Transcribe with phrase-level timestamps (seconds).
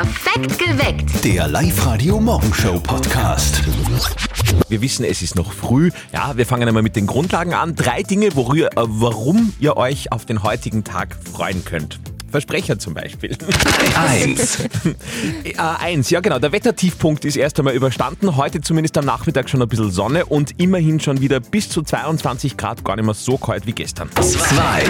[0.00, 1.24] Perfekt geweckt.
[1.26, 3.62] Der Live-Radio-Morgenshow-Podcast.
[4.70, 5.90] Wir wissen, es ist noch früh.
[6.10, 7.76] Ja, wir fangen einmal mit den Grundlagen an.
[7.76, 12.00] Drei Dinge, worüber, äh, warum ihr euch auf den heutigen Tag freuen könnt.
[12.30, 13.36] Versprecher zum Beispiel.
[13.96, 14.58] Eins.
[15.44, 16.38] Äh, eins, ja genau.
[16.38, 18.36] Der Wettertiefpunkt ist erst einmal überstanden.
[18.36, 22.56] Heute zumindest am Nachmittag schon ein bisschen Sonne und immerhin schon wieder bis zu 22
[22.56, 24.10] Grad, gar nicht mehr so kalt wie gestern.
[24.12, 24.84] Zwei.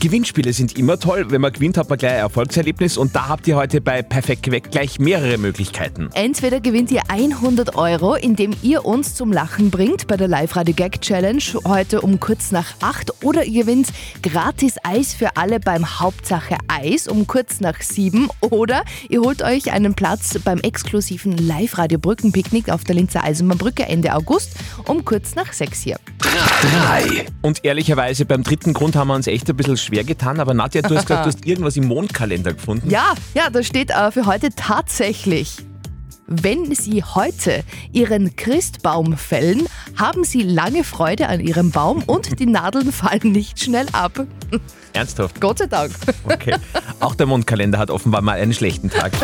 [0.00, 1.26] Gewinnspiele sind immer toll.
[1.30, 4.42] Wenn man gewinnt, hat man gleich ein Erfolgserlebnis und da habt ihr heute bei Perfekt
[4.42, 6.10] geweckt gleich mehrere Möglichkeiten.
[6.14, 11.00] Entweder gewinnt ihr 100 Euro, indem ihr uns zum Lachen bringt bei der Live-Radio Gag
[11.00, 13.88] Challenge heute um kurz nach 8 oder ihr gewinnt
[14.22, 19.72] gratis Eis für alle beim Hauptsache Eis um kurz nach 7 oder ihr holt euch
[19.72, 24.52] einen Platz beim exklusiven Live-Radio Brückenpicknick auf der Linzer Eisenbahnbrücke Ende August
[24.86, 25.96] um kurz nach 6 hier.
[26.20, 27.26] Drei.
[27.42, 30.82] Und ehrlicherweise beim dritten Grund haben wir uns echt ein bisschen schwer getan, aber Nadja,
[30.82, 32.88] du hast gesagt, du hast irgendwas im Mondkalender gefunden.
[32.88, 35.56] Ja, ja, da steht äh, für heute tatsächlich.
[36.32, 42.46] Wenn Sie heute Ihren Christbaum fällen, haben Sie lange Freude an Ihrem Baum und die
[42.46, 44.12] Nadeln fallen nicht schnell ab.
[44.92, 45.40] Ernsthaft?
[45.40, 45.90] Gott sei Dank.
[46.22, 46.54] Okay.
[47.00, 49.10] Auch der Mondkalender hat offenbar mal einen schlechten Tag.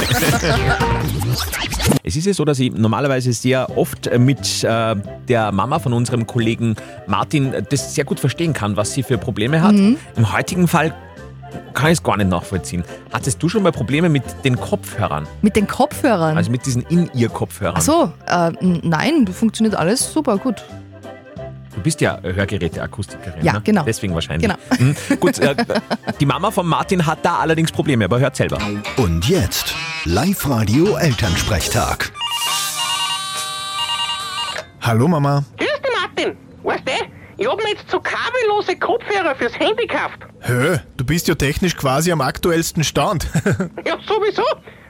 [2.02, 4.96] es ist ja so, dass ich normalerweise sehr oft mit äh,
[5.28, 6.74] der Mama von unserem Kollegen
[7.06, 9.76] Martin das sehr gut verstehen kann, was sie für Probleme hat.
[9.76, 10.92] Im heutigen Fall
[11.74, 12.84] kann ich es gar nicht nachvollziehen.
[13.12, 15.26] Hattest du schon mal Probleme mit den Kopfhörern?
[15.42, 16.36] Mit den Kopfhörern.
[16.36, 17.76] Also mit diesen In-Ear-Kopfhörern?
[17.78, 20.64] Ach so, äh, nein, funktioniert alles super gut.
[21.76, 23.44] Du bist ja Hörgeräte-Akustikerin.
[23.44, 23.60] Ja, ne?
[23.62, 23.82] genau.
[23.84, 24.50] Deswegen wahrscheinlich.
[24.50, 24.58] Genau.
[24.78, 24.96] Mhm.
[25.20, 25.54] Gut, äh,
[26.18, 28.58] die Mama von Martin hat da allerdings Probleme, aber hört selber.
[28.96, 29.74] Und jetzt
[30.06, 32.10] Live-Radio Elternsprechtag.
[34.80, 35.44] Hallo Mama.
[35.58, 36.36] Grüß dich, Martin.
[36.62, 36.92] Weißt du,
[37.36, 40.25] ich hab mir jetzt so kabellose Kopfhörer fürs Handy gekauft.
[40.46, 43.26] Hö, du bist ja technisch quasi am aktuellsten Stand.
[43.84, 44.44] Ja, sowieso.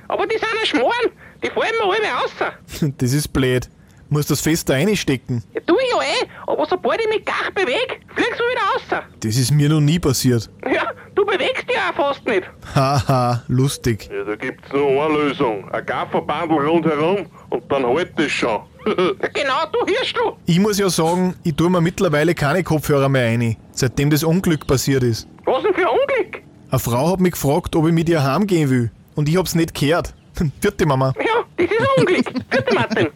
[0.09, 1.11] Aber die sind ein Schmoren.
[1.43, 2.93] Die fallen mir alle raus.
[2.99, 3.69] das ist blöd.
[4.09, 5.43] Musst das fester einstecken.
[5.53, 6.29] Ja, tu ich ja eh.
[6.47, 9.05] Aber sobald ich mich gar bewege, fliegst du wieder raus.
[9.21, 10.49] Das ist mir noch nie passiert.
[10.73, 12.45] Ja, du bewegst dich auch fast nicht.
[12.75, 14.09] Haha, lustig.
[14.13, 15.69] Ja, da gibt's nur eine Lösung.
[15.73, 18.61] Ein Gafferbandel rundherum und dann halt das schon.
[18.87, 18.93] Ja,
[19.35, 20.37] genau, du hörst du.
[20.47, 24.67] Ich muss ja sagen, ich tue mir mittlerweile keine Kopfhörer mehr ein, seitdem das Unglück
[24.69, 25.27] passiert ist.
[25.47, 26.43] Was denn für ein Unglück?
[26.71, 28.91] Eine Frau hat mich gefragt, ob ich mit ihr heimgehen will.
[29.15, 30.13] Und ich hab's nicht gehört.
[30.61, 31.15] Vierte Mama.
[31.19, 32.51] Ja, das ist ein Unglück.
[32.51, 33.09] Bitte, Martin.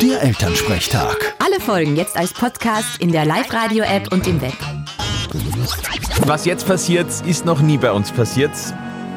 [0.00, 1.34] Der Elternsprechtag.
[1.38, 4.54] Alle Folgen jetzt als Podcast in der Live-Radio-App und im Web.
[6.26, 8.52] Was jetzt passiert, ist noch nie bei uns passiert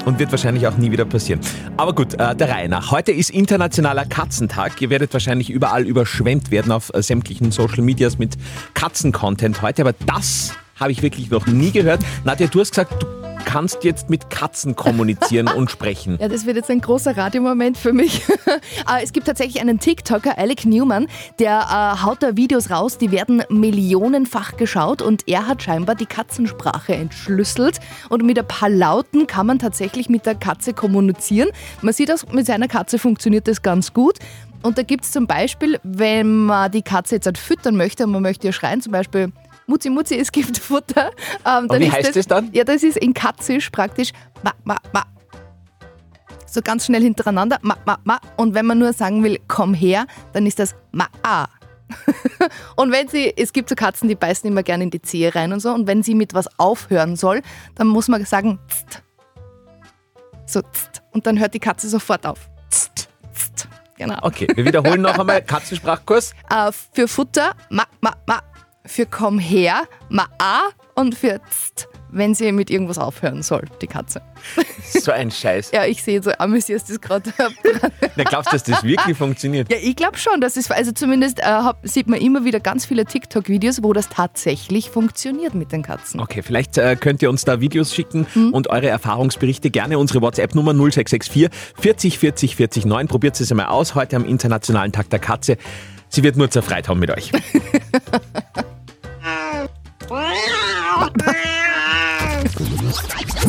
[0.05, 1.39] und wird wahrscheinlich auch nie wieder passieren.
[1.77, 2.91] Aber gut, äh, der Reihe nach.
[2.91, 4.81] Heute ist internationaler Katzentag.
[4.81, 8.37] Ihr werdet wahrscheinlich überall überschwemmt werden auf äh, sämtlichen Social Medias mit
[8.73, 12.01] Katzen-Content heute, aber das habe ich wirklich noch nie gehört.
[12.23, 13.07] Nadja, du hast gesagt, du
[13.45, 16.17] kannst jetzt mit Katzen kommunizieren und sprechen.
[16.19, 18.23] Ja, das wird jetzt ein großer Radiomoment für mich.
[18.89, 21.07] Äh, es gibt tatsächlich einen TikToker, Alec Newman,
[21.39, 26.05] der äh, haut da Videos raus, die werden millionenfach geschaut und er hat scheinbar die
[26.05, 27.79] Katzensprache entschlüsselt
[28.09, 31.49] und mit ein paar Lauten kann man tatsächlich mit der Katze kommunizieren.
[31.81, 34.19] Man sieht, dass mit seiner Katze funktioniert das ganz gut.
[34.61, 38.11] Und da gibt es zum Beispiel, wenn man die Katze jetzt halt füttern möchte und
[38.11, 39.31] man möchte ihr schreien, zum Beispiel
[39.67, 41.11] Mutzi, Mutzi, es gibt Futter.
[41.45, 42.49] Ähm, wie ist heißt das dann?
[42.53, 44.11] Ja, das ist in Katzisch praktisch
[44.43, 45.03] ma, ma, ma.
[46.45, 48.19] So ganz schnell hintereinander, ma, ma, ma.
[48.37, 51.47] Und wenn man nur sagen will, komm her, dann ist das ma, a.
[52.75, 55.53] und wenn sie, es gibt so Katzen, die beißen immer gerne in die Zehe rein
[55.53, 55.73] und so.
[55.73, 57.41] Und wenn sie mit was aufhören soll,
[57.75, 59.03] dann muss man sagen, tst.
[60.45, 61.01] So, tst.
[61.11, 62.49] Und dann hört die Katze sofort auf.
[62.69, 63.67] Tst, tst.
[63.97, 64.17] Genau.
[64.21, 66.33] Okay, wir wiederholen noch einmal Katzensprachkurs.
[66.49, 68.41] Äh, für Futter, ma, ma, ma.
[68.85, 70.63] Für komm her, ma, a.
[70.95, 74.21] Und für tst, wenn sie mit irgendwas aufhören soll, die Katze.
[74.93, 75.71] So ein Scheiß.
[75.71, 77.33] Ja, ich sehe so amüsiert das gerade.
[78.15, 79.71] Na, glaubst du, dass das wirklich funktioniert?
[79.71, 82.85] ja, ich glaube schon, dass es, also zumindest äh, hab, sieht man immer wieder ganz
[82.85, 86.19] viele TikTok-Videos, wo das tatsächlich funktioniert mit den Katzen.
[86.19, 90.73] Okay, vielleicht äh, könnt ihr uns da Videos schicken und eure Erfahrungsberichte gerne unsere WhatsApp-Nummer
[90.73, 93.07] 0664 40 40 40 9.
[93.07, 95.57] Probiert es einmal aus, heute am Internationalen Tag der Katze.
[96.09, 97.31] Sie wird nur zerfreit haben mit euch.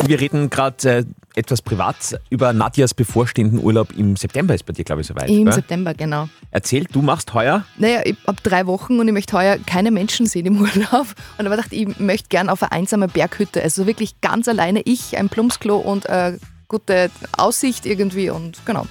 [0.07, 1.05] Wir reden gerade äh,
[1.35, 5.29] etwas privat über Nadjas bevorstehenden Urlaub im September ist bei dir, glaube ich, soweit.
[5.29, 5.53] Im gell?
[5.53, 6.29] September, genau.
[6.51, 10.27] Erzähl, du machst heuer Naja, ich habe drei Wochen und ich möchte heuer keine Menschen
[10.27, 11.07] sehen im Urlaub.
[11.37, 13.61] Und aber dachte, ich möchte gern auf eine einsame Berghütte.
[13.61, 16.37] Also wirklich ganz alleine ich, ein Plumpsklo und äh,
[16.67, 18.85] gute Aussicht irgendwie und genau.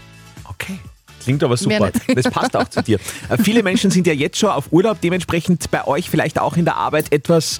[0.44, 0.78] Okay.
[1.22, 1.90] Klingt aber super.
[2.14, 2.98] Das passt auch zu dir.
[3.30, 6.64] Äh, Viele Menschen sind ja jetzt schon auf Urlaub, dementsprechend bei euch vielleicht auch in
[6.64, 7.58] der Arbeit etwas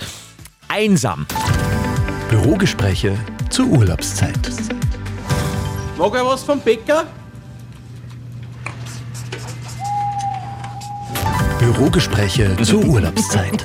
[0.69, 1.27] einsam.
[2.29, 3.17] Bürogespräche
[3.55, 4.51] zur Urlaubszeit.
[5.97, 7.07] Mag er was vom Bäcker?
[11.61, 13.65] Bürogespräche zur Urlaubszeit.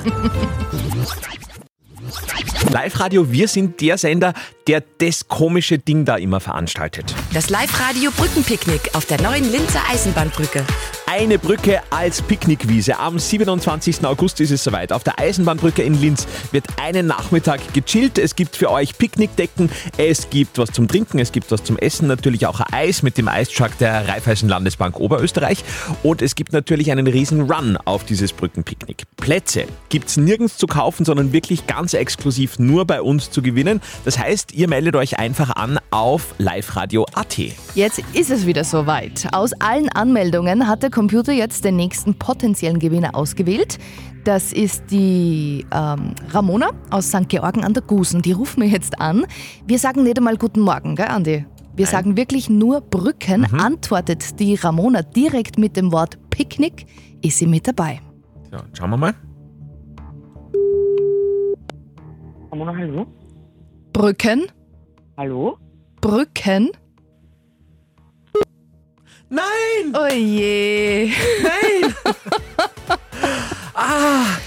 [2.70, 4.32] Live-Radio, wir sind der Sender,
[4.68, 7.12] der das komische Ding da immer veranstaltet.
[7.32, 10.64] Das Live-Radio Brückenpicknick auf der neuen Linzer Eisenbahnbrücke.
[11.12, 13.00] Eine Brücke als Picknickwiese.
[13.00, 14.04] Am 27.
[14.04, 14.92] August ist es soweit.
[14.92, 18.16] Auf der Eisenbahnbrücke in Linz wird einen Nachmittag gechillt.
[18.16, 22.06] Es gibt für euch Picknickdecken, es gibt was zum Trinken, es gibt was zum Essen,
[22.06, 25.64] natürlich auch Eis mit dem Eistruck der Raiffeisen Landesbank Oberösterreich
[26.04, 29.02] und es gibt natürlich einen riesen Run auf dieses Brückenpicknick.
[29.16, 33.80] Plätze gibt's nirgends zu kaufen, sondern wirklich ganz exklusiv nur bei uns zu gewinnen.
[34.04, 37.38] Das heißt, ihr meldet euch einfach an auf liveradio.at.
[37.74, 39.26] Jetzt ist es wieder soweit.
[39.32, 43.78] Aus allen Anmeldungen hat der Computer jetzt den nächsten potenziellen Gewinner ausgewählt.
[44.24, 47.26] Das ist die ähm, Ramona aus St.
[47.26, 48.20] Georgen an der Gusen.
[48.20, 49.24] Die rufen wir jetzt an.
[49.66, 51.46] Wir sagen nicht einmal Guten Morgen, gell, Andi?
[51.74, 53.46] Wir sagen wirklich nur Brücken.
[53.46, 56.84] Antwortet die Ramona direkt mit dem Wort Picknick,
[57.24, 58.00] ist sie mit dabei.
[58.50, 59.14] So, schauen wir mal.
[62.52, 63.06] Ramona, hallo?
[63.94, 64.48] Brücken,
[65.16, 65.56] Hallo?
[66.02, 66.68] Brücken.
[69.92, 71.10] Oh je.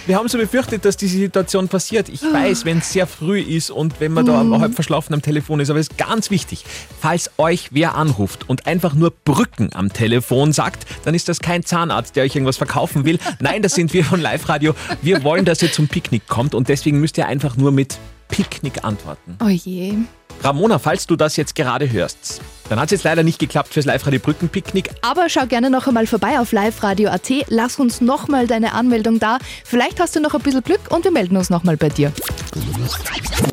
[0.06, 2.10] Wir haben so befürchtet, dass diese Situation passiert.
[2.10, 5.60] Ich weiß, wenn es sehr früh ist und wenn man da halb verschlafen am Telefon
[5.60, 6.66] ist, aber es ist ganz wichtig,
[7.00, 11.64] falls euch wer anruft und einfach nur Brücken am Telefon sagt, dann ist das kein
[11.64, 13.18] Zahnarzt, der euch irgendwas verkaufen will.
[13.40, 14.76] Nein, das sind wir von Live Radio.
[15.02, 17.98] Wir wollen, dass ihr zum Picknick kommt und deswegen müsst ihr einfach nur mit
[18.28, 19.38] Picknick antworten.
[19.44, 19.94] Oh je.
[20.42, 23.86] Ramona, falls du das jetzt gerade hörst, dann hat es jetzt leider nicht geklappt fürs
[23.86, 27.30] Live Radio Brückenpicknick, Aber schau gerne noch einmal vorbei auf liveradio.at.
[27.48, 29.38] Lass uns nochmal deine Anmeldung da.
[29.64, 32.12] Vielleicht hast du noch ein bisschen Glück und wir melden uns nochmal bei dir.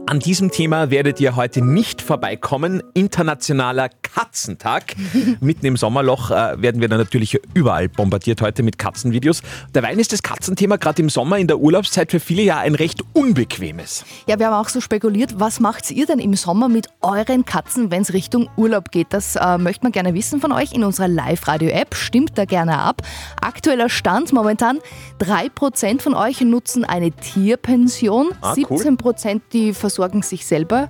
[0.06, 2.82] An diesem Thema werdet ihr heute nicht vorbeikommen.
[2.94, 4.94] Internationaler Katzentag.
[5.40, 9.42] Mitten im Sommerloch äh, werden wir dann natürlich überall bombardiert heute mit Katzenvideos.
[9.74, 13.02] Derweil ist das Katzenthema gerade im Sommer in der Urlaubszeit für viele ja ein recht
[13.12, 14.04] unbequemes.
[14.26, 17.90] Ja, wir haben auch so spekuliert, was macht ihr denn im Sommer mit euren Katzen,
[17.90, 18.99] wenn es Richtung Urlaub geht?
[19.08, 21.94] Das äh, möchte man gerne wissen von euch in unserer Live-Radio-App.
[21.94, 23.02] Stimmt da gerne ab.
[23.40, 24.78] Aktueller Stand momentan,
[25.20, 28.78] 3% von euch nutzen eine Tierpension, Ah, cool.
[28.78, 30.88] 17% die versorgen sich selber.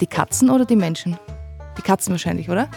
[0.00, 1.16] Die Katzen oder die Menschen?
[1.78, 2.68] Die Katzen wahrscheinlich, oder?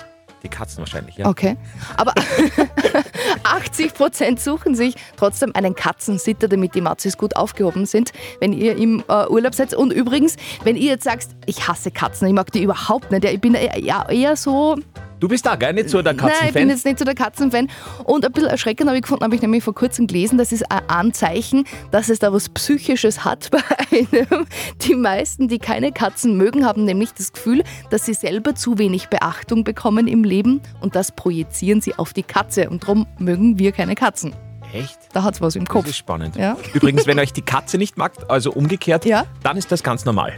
[0.43, 1.27] Die Katzen wahrscheinlich, ja.
[1.27, 1.57] Okay.
[1.97, 2.13] Aber
[3.43, 9.03] 80% suchen sich trotzdem einen Katzensitter, damit die Matzis gut aufgehoben sind, wenn ihr im
[9.07, 9.73] äh, Urlaub seid.
[9.73, 13.31] Und übrigens, wenn ihr jetzt sagst, ich hasse Katzen, ich mag die überhaupt nicht, ja,
[13.31, 14.75] ich bin ja, eher so
[15.25, 15.73] Du bist da, gell?
[15.73, 16.69] Nicht so der Nein, ich bin Katzenfan?
[16.69, 17.67] jetzt nicht so der Katzenfan.
[18.03, 20.71] Und ein bisschen erschreckend habe ich gefunden, habe ich nämlich vor kurzem gelesen, das ist
[20.71, 23.57] ein Anzeichen, dass es da was Psychisches hat bei
[23.91, 24.45] einem.
[24.83, 29.07] Die meisten, die keine Katzen mögen, haben nämlich das Gefühl, dass sie selber zu wenig
[29.07, 32.69] Beachtung bekommen im Leben und das projizieren sie auf die Katze.
[32.69, 34.35] Und darum mögen wir keine Katzen.
[34.73, 34.99] Echt?
[35.13, 35.87] Da hat es was im Das Kopf.
[35.87, 36.35] ist spannend.
[36.35, 36.55] Ja.
[36.75, 39.25] Übrigens, wenn euch die Katze nicht mag, also umgekehrt, Ja.
[39.41, 40.35] dann ist das ganz normal.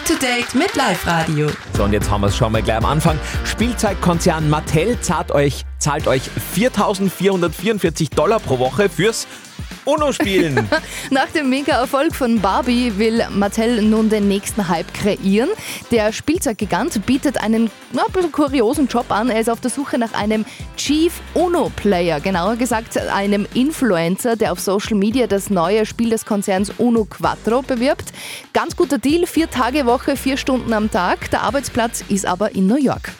[0.07, 1.49] to date mit Live-Radio.
[1.75, 3.19] So, und jetzt haben wir es schon mal gleich am Anfang.
[3.43, 6.21] Spielzeugkonzern Mattel zahlt euch, zahlt euch
[6.55, 9.27] 4.444 Dollar pro Woche fürs
[9.87, 10.67] UNO-Spielen.
[11.09, 15.49] Nach dem Mega-Erfolg von Barbie will Mattel nun den nächsten Hype kreieren.
[15.91, 19.29] Der Spielzeuggigant bietet einen na, ein bisschen kuriosen Job an.
[19.29, 20.45] Er ist auf der Suche nach einem
[20.75, 26.71] Chief Uno-Player, genauer gesagt einem Influencer, der auf Social Media das neue Spiel des Konzerns
[26.77, 28.11] Uno Quattro bewirbt.
[28.51, 31.31] Ganz guter Deal, vier Tage Woche, vier Stunden am Tag.
[31.31, 33.13] Der Arbeitsplatz ist aber in New York.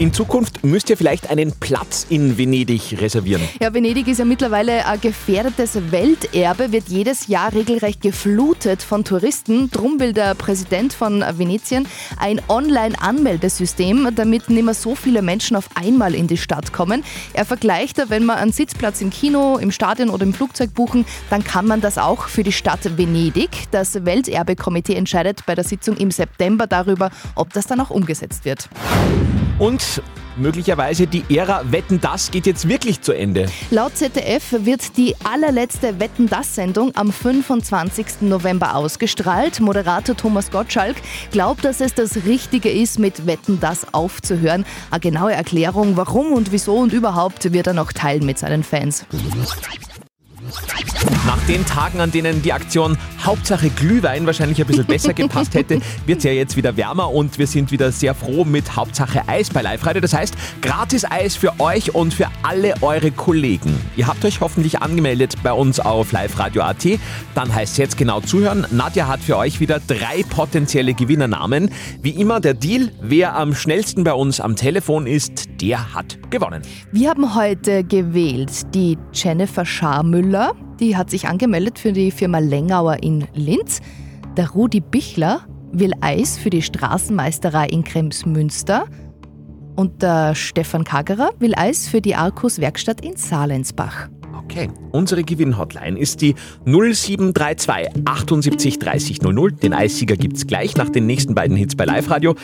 [0.00, 3.42] In Zukunft müsst ihr vielleicht einen Platz in Venedig reservieren.
[3.60, 9.70] Ja, Venedig ist ja mittlerweile ein gefährdetes Welterbe, wird jedes Jahr regelrecht geflutet von Touristen.
[9.70, 11.86] Drum will der Präsident von Venetien
[12.18, 17.04] ein Online-Anmeldesystem, damit nicht mehr so viele Menschen auf einmal in die Stadt kommen.
[17.34, 21.44] Er vergleicht, wenn man einen Sitzplatz im Kino, im Stadion oder im Flugzeug buchen, dann
[21.44, 23.50] kann man das auch für die Stadt Venedig.
[23.70, 28.70] Das Welterbekomitee entscheidet bei der Sitzung im September darüber, ob das dann auch umgesetzt wird.
[29.60, 30.02] Und
[30.38, 33.44] möglicherweise die Ära Wetten, das geht jetzt wirklich zu Ende.
[33.70, 38.22] Laut ZDF wird die allerletzte Wetten das Sendung am 25.
[38.22, 39.60] November ausgestrahlt.
[39.60, 40.96] Moderator Thomas Gottschalk
[41.30, 44.64] glaubt, dass es das Richtige ist, mit Wetten das aufzuhören.
[44.90, 49.04] Eine genaue Erklärung, warum und wieso und überhaupt, wird er noch teilen mit seinen Fans.
[51.26, 55.80] Nach den Tagen, an denen die Aktion Hauptsache Glühwein wahrscheinlich ein bisschen besser gepasst hätte,
[56.06, 59.50] wird es ja jetzt wieder wärmer und wir sind wieder sehr froh mit Hauptsache Eis
[59.50, 60.00] bei Live Radio.
[60.00, 63.78] Das heißt, gratis Eis für euch und für alle eure Kollegen.
[63.96, 66.86] Ihr habt euch hoffentlich angemeldet bei uns auf liveradio.at.
[67.34, 68.66] Dann heißt es jetzt genau zuhören.
[68.70, 71.70] Nadja hat für euch wieder drei potenzielle Gewinnernamen.
[72.02, 76.62] Wie immer der Deal, wer am schnellsten bei uns am Telefon ist, der hat gewonnen.
[76.92, 83.02] Wir haben heute gewählt die Jennifer Scharmüller, die hat sich angemeldet für die Firma Lengauer
[83.02, 83.80] in Linz.
[84.36, 88.86] Der Rudi Bichler will Eis für die Straßenmeisterei in Kremsmünster.
[89.76, 94.08] Und der Stefan Kagerer will Eis für die Arkus Werkstatt in Salensbach.
[94.44, 96.34] Okay, unsere Gewinnhotline ist die
[96.64, 99.52] 0732 78 30 00.
[99.52, 102.34] Den Eissieger gibt's gleich nach den nächsten beiden Hits bei Live Radio.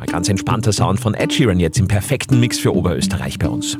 [0.00, 3.76] Ein ganz entspannter Sound von Ed Sheeran jetzt im perfekten Mix für Oberösterreich bei uns.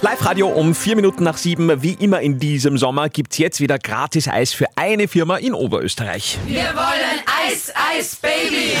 [0.00, 1.82] Live Radio um vier Minuten nach sieben.
[1.82, 6.38] Wie immer in diesem Sommer gibt's jetzt wieder gratis Eis für eine Firma in Oberösterreich.
[6.46, 8.76] Wir wollen Eis, Eis, Baby.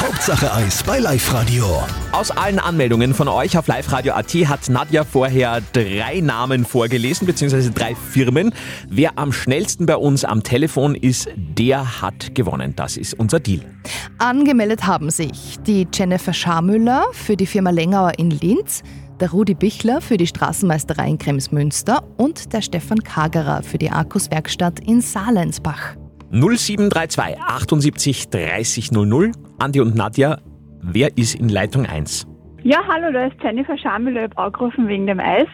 [0.00, 1.84] Hauptsache Eis bei Live Radio.
[2.10, 7.28] Aus allen Anmeldungen von euch auf Live Radio AT hat Nadja vorher drei Namen vorgelesen,
[7.28, 8.52] beziehungsweise drei Firmen.
[8.88, 12.74] Wer am schnellsten bei uns am Telefon ist, der hat gewonnen.
[12.74, 13.73] Das ist unser Deal.
[14.18, 18.82] Angemeldet haben sich die Jennifer Scharmüller für die Firma Lengauer in Linz,
[19.20, 24.30] der Rudi Bichler für die Straßenmeisterei in Kremsmünster und der Stefan Kagerer für die Arkus
[24.30, 25.96] Werkstatt in Salensbach.
[26.30, 29.32] 0732 78 30 00.
[29.58, 30.38] Andi und Nadja,
[30.82, 32.26] wer ist in Leitung 1?
[32.64, 34.24] Ja, hallo, da ist Jennifer Schamüller.
[34.24, 35.46] Ich habe angerufen wegen dem Eis.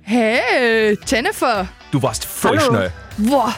[0.00, 1.66] Hey, Jennifer!
[1.90, 2.68] Du warst voll Hallo.
[2.70, 2.92] schnell.
[3.18, 3.54] Boah!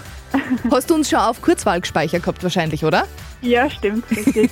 [0.71, 3.05] Hast du uns schon auf Kurzwahl gespeichert gehabt wahrscheinlich, oder?
[3.43, 4.51] Ja, stimmt, richtig.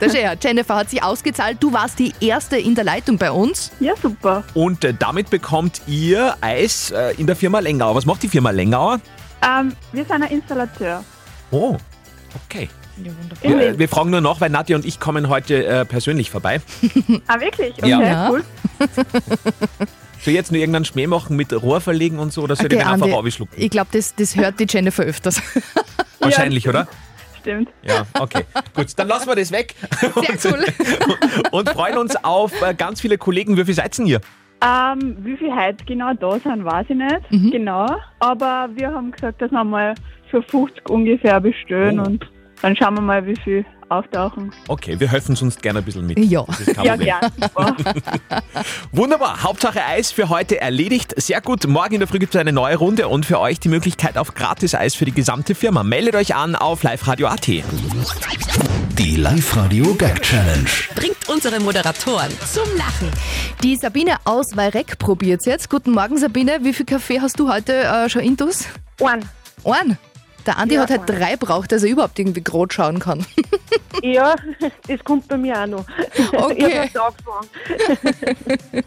[0.00, 1.58] Das ist ja, Jennifer hat sich ausgezahlt.
[1.60, 3.70] Du warst die erste in der Leitung bei uns.
[3.78, 4.42] ja, super.
[4.54, 7.94] Und äh, damit bekommt ihr Eis äh, in der Firma Lengauer.
[7.94, 9.00] Was macht die Firma Lengauer?
[9.42, 11.04] Ähm, wir sind ein Installateur.
[11.52, 11.76] Oh,
[12.44, 12.68] okay.
[12.96, 16.60] In Wir, wir fragen nur noch, weil Nadja und ich kommen heute äh, persönlich vorbei.
[17.28, 17.74] Ah, wirklich?
[17.78, 18.02] Okay, Ja.
[18.02, 18.30] Ja.
[18.30, 18.44] cool.
[20.20, 22.72] Soll ich jetzt nur irgendeinen Schmäh machen mit Rohr verlegen und so, oder soll ich
[22.72, 25.40] Okay, den einfach Andi, ich glaube, das, das hört die Jennifer öfters.
[26.18, 26.88] Wahrscheinlich, oder?
[27.48, 27.70] Stimmt.
[27.82, 28.44] Ja, okay.
[28.74, 29.74] Gut, dann lassen wir das weg.
[30.36, 30.64] Sehr cool.
[31.52, 33.56] und freuen uns auf äh, ganz viele Kollegen.
[33.56, 34.20] Wie viel seid ihr denn hier?
[34.62, 37.52] Ähm, wie viel heute genau da sind, weiß ich nicht.
[37.52, 37.86] Genau.
[38.18, 39.94] Aber wir haben gesagt, dass wir mal
[40.30, 42.04] für 50 ungefähr bestellen Oh.
[42.04, 42.26] und
[42.60, 44.52] dann schauen wir mal, wie viel auftauchen.
[44.68, 46.18] Okay, wir helfen sonst gerne ein bisschen mit.
[46.18, 46.44] Ja.
[46.66, 46.98] Ja, Problem.
[47.00, 47.32] gern.
[47.40, 47.76] Super.
[48.92, 51.14] Wunderbar, Hauptsache Eis für heute erledigt.
[51.16, 53.68] Sehr gut, morgen in der Früh gibt es eine neue Runde und für euch die
[53.68, 55.82] Möglichkeit auf gratis Eis für die gesamte Firma.
[55.82, 57.46] Meldet euch an auf liveradio.at.
[57.46, 60.68] Die Live Radio Gag Challenge.
[60.94, 63.10] Bringt unsere Moderatoren zum Lachen.
[63.62, 65.70] Die Sabine aus Weirek probiert jetzt.
[65.70, 66.58] Guten Morgen, Sabine.
[66.62, 68.64] Wie viel Kaffee hast du heute äh, schon intus?
[69.02, 69.24] Ein.
[69.64, 69.98] Ein.
[70.46, 73.24] Der Andi Ja, hat halt drei braucht, dass er überhaupt irgendwie groß schauen kann.
[74.02, 74.34] Ja,
[74.86, 75.84] das kommt bei mir auch noch.
[76.32, 76.86] Okay.
[76.86, 78.84] Ich habe angefangen.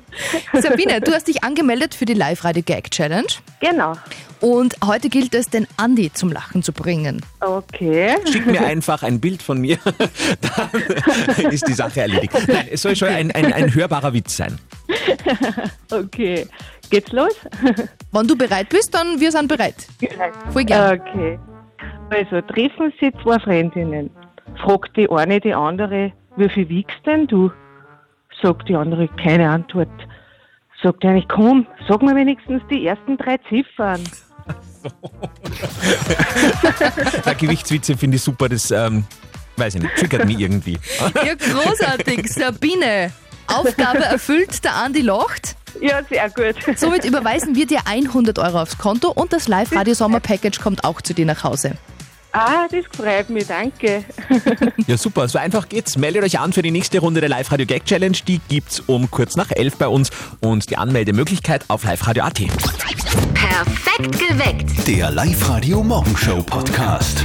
[0.62, 3.28] Sabine, du hast dich angemeldet für die Live-Radio Gag Challenge.
[3.60, 3.94] Genau.
[4.42, 7.22] Und heute gilt es, den Andi zum Lachen zu bringen.
[7.42, 8.16] Okay.
[8.32, 9.78] Schickt mir einfach ein Bild von mir,
[10.42, 12.34] dann ist die Sache erledigt.
[12.48, 14.58] Nein, es soll schon ein, ein, ein hörbarer Witz sein.
[15.92, 16.48] Okay.
[16.90, 17.34] Geht's los?
[18.12, 19.76] Wenn du bereit bist, dann wir sind bereit.
[20.52, 21.00] Voll gern.
[21.00, 21.40] Okay.
[22.10, 24.10] Also, treffen sie zwei Freundinnen.
[24.64, 27.52] Fragt die eine die andere, wie viel wiegst denn du?
[28.42, 29.90] Sagt die andere, keine Antwort.
[30.82, 34.02] Sagt eine, komm, sag mir wenigstens die ersten drei Ziffern.
[37.26, 39.06] Der Gewichtswitze finde ich super, das, ähm,
[39.58, 40.80] weiß ich nicht, triggert mich irgendwie.
[41.24, 42.32] Ja, großartig.
[42.32, 43.12] Sabine,
[43.48, 45.56] Aufgabe erfüllt, der Andi lacht.
[45.80, 46.56] Ja, sehr gut.
[46.78, 51.26] Somit überweisen wir dir 100 Euro aufs Konto und das Live-Radio-Sommer-Package kommt auch zu dir
[51.26, 51.78] nach Hause.
[52.34, 54.04] Ah, das freut mich, danke.
[54.88, 55.98] Ja, super, so einfach geht's.
[55.98, 58.18] Meldet euch an für die nächste Runde der Live-Radio Gag Challenge.
[58.28, 60.10] Die gibt's um kurz nach elf bei uns
[60.40, 62.42] und die Anmeldemöglichkeit auf liveradio.at.
[63.34, 64.88] Perfekt geweckt.
[64.88, 67.24] Der Live Radio Morgenshow Podcast.